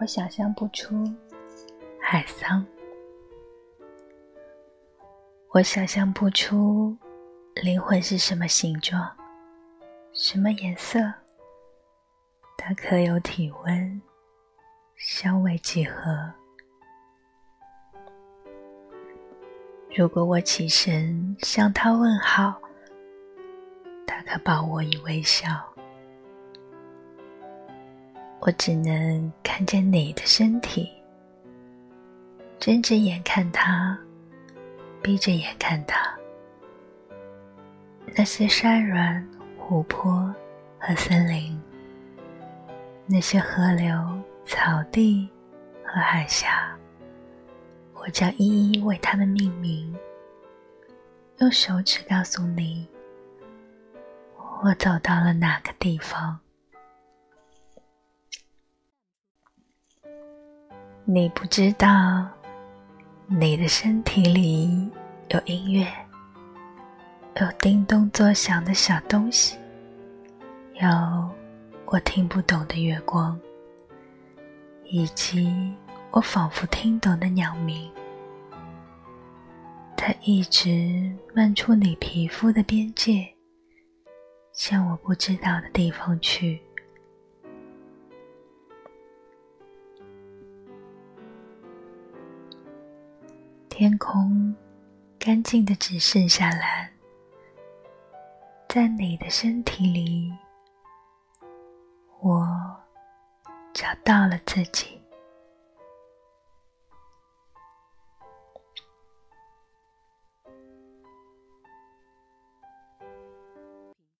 [0.00, 0.94] 我想象不出
[2.00, 2.66] 海桑，
[5.50, 6.96] 我想象不出
[7.54, 9.08] 灵魂是什么形状、
[10.12, 10.98] 什么颜色，
[12.58, 14.02] 它可有体温、
[14.96, 16.32] 香味几何。
[19.96, 22.60] 如果我起身向他问好，
[24.06, 25.73] 他可抱我以微笑。
[28.46, 30.92] 我只能看见你的身体，
[32.60, 33.98] 睁着眼看他，
[35.00, 36.14] 闭着眼看他。
[38.14, 39.26] 那些山峦、
[39.58, 40.30] 湖泊
[40.78, 41.58] 和森林，
[43.06, 43.90] 那些河流、
[44.44, 45.26] 草地
[45.82, 46.70] 和海峡。
[47.94, 49.96] 我将一一为他们命名，
[51.38, 52.86] 用手指告诉你，
[54.62, 56.38] 我走到了哪个地方。
[61.06, 62.26] 你不知道，
[63.26, 64.90] 你的身体里
[65.28, 65.86] 有音乐，
[67.36, 69.58] 有叮咚作响的小东西，
[70.80, 70.88] 有
[71.84, 73.38] 我听不懂的月光，
[74.84, 75.74] 以及。
[76.10, 77.90] 我仿佛听懂的鸟鸣，
[79.96, 83.26] 它一直漫出你皮肤的边界，
[84.52, 86.62] 向我不知道的地方去。
[93.76, 94.54] 天空
[95.18, 96.88] 干净的只剩下蓝，
[98.68, 100.32] 在你的身体里，
[102.20, 102.46] 我
[103.72, 105.02] 找到了自己。